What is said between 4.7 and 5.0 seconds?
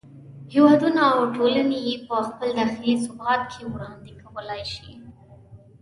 شي.